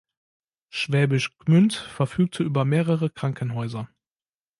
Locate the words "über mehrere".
2.41-3.11